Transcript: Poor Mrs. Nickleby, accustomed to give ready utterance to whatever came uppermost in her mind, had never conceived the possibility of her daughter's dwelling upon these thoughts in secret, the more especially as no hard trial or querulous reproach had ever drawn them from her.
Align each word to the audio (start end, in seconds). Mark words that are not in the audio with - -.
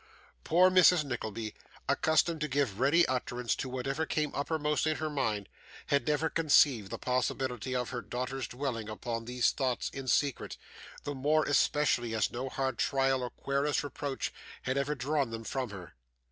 Poor 0.43 0.71
Mrs. 0.71 1.03
Nickleby, 1.03 1.53
accustomed 1.87 2.41
to 2.41 2.47
give 2.47 2.79
ready 2.79 3.05
utterance 3.05 3.53
to 3.53 3.69
whatever 3.69 4.07
came 4.07 4.33
uppermost 4.33 4.87
in 4.87 4.95
her 4.95 5.11
mind, 5.11 5.47
had 5.85 6.07
never 6.07 6.27
conceived 6.27 6.89
the 6.89 6.97
possibility 6.97 7.75
of 7.75 7.91
her 7.91 8.01
daughter's 8.01 8.47
dwelling 8.47 8.89
upon 8.89 9.25
these 9.25 9.51
thoughts 9.51 9.89
in 9.91 10.07
secret, 10.07 10.57
the 11.03 11.13
more 11.13 11.45
especially 11.45 12.15
as 12.15 12.31
no 12.31 12.49
hard 12.49 12.79
trial 12.79 13.21
or 13.21 13.29
querulous 13.29 13.83
reproach 13.83 14.33
had 14.63 14.75
ever 14.75 14.95
drawn 14.95 15.29
them 15.29 15.43
from 15.43 15.69
her. 15.69 15.93